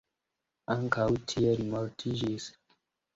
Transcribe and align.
Ankaŭ 0.75 1.05
tie 1.33 1.51
li 1.59 1.67
mortiĝis. 1.75 2.49